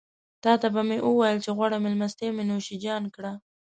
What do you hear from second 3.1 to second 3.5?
کړه.